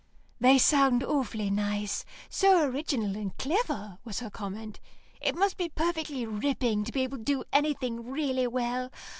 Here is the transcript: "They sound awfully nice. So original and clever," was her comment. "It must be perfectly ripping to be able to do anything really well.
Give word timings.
"They 0.39 0.57
sound 0.57 1.03
awfully 1.03 1.51
nice. 1.51 2.05
So 2.27 2.63
original 2.67 3.15
and 3.15 3.37
clever," 3.37 3.99
was 4.03 4.19
her 4.19 4.31
comment. 4.31 4.79
"It 5.21 5.35
must 5.35 5.57
be 5.57 5.69
perfectly 5.69 6.25
ripping 6.25 6.85
to 6.85 6.91
be 6.91 7.03
able 7.03 7.19
to 7.19 7.23
do 7.23 7.43
anything 7.53 8.09
really 8.09 8.47
well. 8.47 8.89